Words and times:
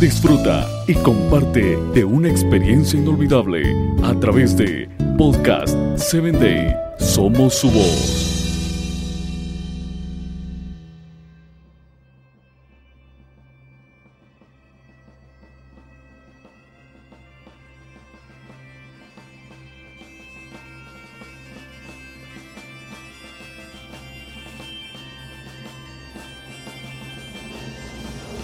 Disfruta 0.00 0.68
y 0.86 0.94
comparte 0.94 1.76
de 1.94 2.04
una 2.04 2.28
experiencia 2.28 2.98
inolvidable 2.98 3.62
a 4.02 4.14
través 4.20 4.56
de 4.56 4.88
Podcast 5.16 5.76
7 5.96 6.32
Day. 6.32 6.74
Somos 6.98 7.54
su 7.54 7.70
voz. 7.70 8.33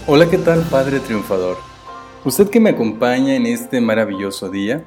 Hola, 0.06 0.30
¿qué 0.30 0.38
tal 0.38 0.62
Padre 0.62 0.98
Triunfador? 0.98 1.58
Usted 2.24 2.48
que 2.48 2.58
me 2.58 2.70
acompaña 2.70 3.34
en 3.34 3.44
este 3.44 3.82
maravilloso 3.82 4.48
día, 4.48 4.82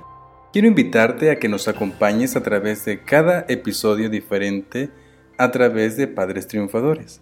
quiero 0.51 0.67
invitarte 0.67 1.29
a 1.29 1.37
que 1.37 1.47
nos 1.47 1.67
acompañes 1.67 2.35
a 2.35 2.41
través 2.41 2.83
de 2.83 3.03
cada 3.03 3.45
episodio 3.47 4.09
diferente 4.09 4.89
a 5.37 5.51
través 5.51 5.97
de 5.97 6.07
Padres 6.07 6.47
Triunfadores. 6.47 7.21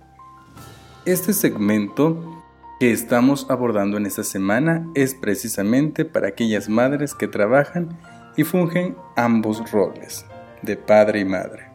Este 1.06 1.34
segmento 1.34 2.44
que 2.80 2.92
estamos 2.92 3.46
abordando 3.50 3.98
en 3.98 4.06
esta 4.06 4.24
semana 4.24 4.88
es 4.96 5.14
precisamente 5.14 6.06
para 6.06 6.30
aquellas 6.30 6.70
madres 6.70 7.14
que 7.14 7.28
trabajan 7.28 8.00
y 8.38 8.46
fungen 8.46 8.96
ambos 9.18 9.70
roles, 9.70 10.26
de 10.62 10.78
padre 10.78 11.20
y 11.20 11.26
madre. 11.26 11.68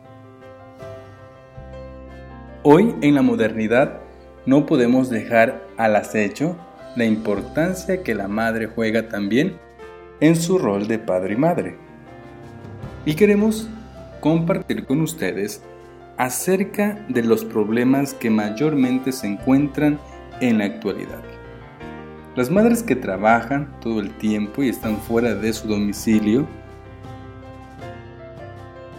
Hoy 2.62 2.96
en 3.02 3.14
la 3.14 3.22
modernidad 3.22 4.05
no 4.46 4.64
podemos 4.64 5.10
dejar 5.10 5.66
al 5.76 5.96
acecho 5.96 6.56
la 6.94 7.04
importancia 7.04 8.02
que 8.02 8.14
la 8.14 8.28
madre 8.28 8.66
juega 8.66 9.08
también 9.08 9.58
en 10.20 10.36
su 10.36 10.56
rol 10.56 10.86
de 10.86 10.98
padre 10.98 11.34
y 11.34 11.36
madre. 11.36 11.76
Y 13.04 13.14
queremos 13.14 13.68
compartir 14.20 14.86
con 14.86 15.02
ustedes 15.02 15.62
acerca 16.16 17.04
de 17.08 17.22
los 17.22 17.44
problemas 17.44 18.14
que 18.14 18.30
mayormente 18.30 19.12
se 19.12 19.26
encuentran 19.26 19.98
en 20.40 20.58
la 20.58 20.64
actualidad. 20.64 21.22
Las 22.34 22.50
madres 22.50 22.82
que 22.82 22.96
trabajan 22.96 23.74
todo 23.80 24.00
el 24.00 24.10
tiempo 24.16 24.62
y 24.62 24.68
están 24.68 24.98
fuera 24.98 25.34
de 25.34 25.52
su 25.52 25.68
domicilio 25.68 26.46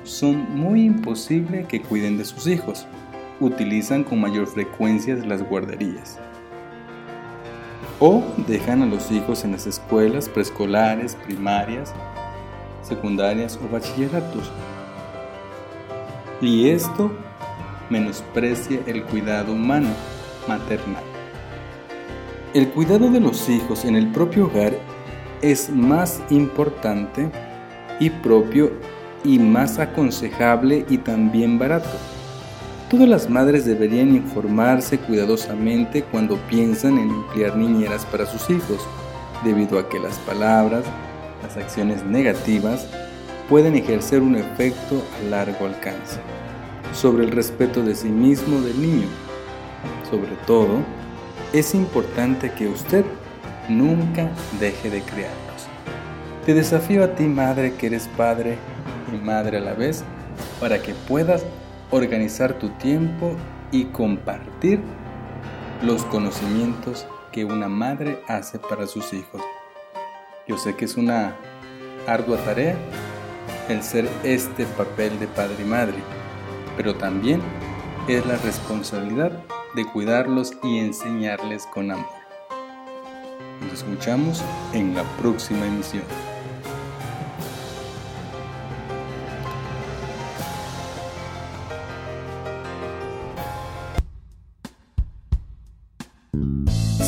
son 0.03 0.55
muy 0.55 0.83
imposible 0.83 1.65
que 1.67 1.81
cuiden 1.81 2.17
de 2.17 2.25
sus 2.25 2.47
hijos 2.47 2.85
utilizan 3.39 4.03
con 4.03 4.21
mayor 4.21 4.47
frecuencia 4.47 5.15
las 5.15 5.43
guarderías. 5.43 6.17
O 7.99 8.23
dejan 8.47 8.83
a 8.83 8.85
los 8.85 9.11
hijos 9.11 9.43
en 9.43 9.53
las 9.53 9.65
escuelas 9.65 10.29
preescolares, 10.29 11.15
primarias, 11.15 11.93
secundarias 12.81 13.59
o 13.63 13.71
bachilleratos. 13.71 14.51
Y 16.41 16.69
esto 16.69 17.11
menosprecia 17.89 18.79
el 18.85 19.03
cuidado 19.03 19.53
humano 19.53 19.89
maternal. 20.47 21.03
El 22.53 22.69
cuidado 22.69 23.09
de 23.09 23.19
los 23.19 23.49
hijos 23.49 23.85
en 23.85 23.95
el 23.95 24.11
propio 24.11 24.45
hogar 24.45 24.73
es 25.41 25.69
más 25.69 26.21
importante 26.29 27.29
y 27.99 28.09
propio 28.09 28.71
y 29.23 29.39
más 29.39 29.79
aconsejable 29.79 30.85
y 30.89 30.99
también 30.99 31.59
barato 31.59 31.89
Todas 32.89 33.09
las 33.09 33.29
madres 33.29 33.65
deberían 33.65 34.15
informarse 34.15 34.97
cuidadosamente 34.97 36.03
cuando 36.03 36.37
piensan 36.49 36.97
en 36.97 37.09
emplear 37.09 37.57
niñeras 37.57 38.05
para 38.05 38.25
sus 38.25 38.49
hijos, 38.49 38.79
debido 39.43 39.77
a 39.77 39.89
que 39.89 39.99
las 39.99 40.17
palabras, 40.19 40.85
las 41.43 41.57
acciones 41.57 42.05
negativas, 42.05 42.87
pueden 43.49 43.75
ejercer 43.75 44.21
un 44.21 44.37
efecto 44.37 45.03
a 45.19 45.29
largo 45.29 45.65
alcance 45.65 46.19
sobre 46.93 47.25
el 47.25 47.31
respeto 47.31 47.83
de 47.83 47.93
sí 47.93 48.07
mismo 48.07 48.61
del 48.61 48.81
niño. 48.81 49.07
Sobre 50.09 50.31
todo, 50.45 50.79
es 51.51 51.75
importante 51.75 52.53
que 52.53 52.69
usted 52.69 53.03
nunca 53.67 54.31
deje 54.61 54.89
de 54.89 55.01
criarlos. 55.01 55.67
Te 56.45 56.53
desafío 56.53 57.03
a 57.03 57.15
ti, 57.15 57.25
madre, 57.25 57.73
que 57.73 57.87
eres 57.87 58.07
padre 58.15 58.57
y 59.13 59.17
madre 59.17 59.57
a 59.57 59.61
la 59.61 59.73
vez, 59.73 60.05
para 60.61 60.81
que 60.81 60.93
puedas 60.93 61.43
organizar 61.91 62.53
tu 62.53 62.69
tiempo 62.69 63.35
y 63.71 63.85
compartir 63.85 64.79
los 65.81 66.03
conocimientos 66.05 67.05
que 67.31 67.45
una 67.45 67.67
madre 67.67 68.21
hace 68.27 68.59
para 68.59 68.87
sus 68.87 69.13
hijos. 69.13 69.41
Yo 70.47 70.57
sé 70.57 70.75
que 70.75 70.85
es 70.85 70.97
una 70.97 71.35
ardua 72.07 72.37
tarea 72.37 72.75
el 73.69 73.83
ser 73.83 74.09
este 74.23 74.65
papel 74.65 75.19
de 75.19 75.27
padre 75.27 75.57
y 75.59 75.65
madre, 75.65 75.97
pero 76.77 76.95
también 76.95 77.41
es 78.07 78.25
la 78.25 78.37
responsabilidad 78.37 79.31
de 79.75 79.85
cuidarlos 79.85 80.53
y 80.63 80.79
enseñarles 80.79 81.65
con 81.67 81.91
amor. 81.91 82.07
Nos 83.61 83.73
escuchamos 83.73 84.41
en 84.73 84.95
la 84.95 85.03
próxima 85.17 85.65
emisión. 85.65 86.36